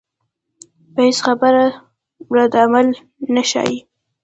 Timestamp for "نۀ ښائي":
3.33-3.77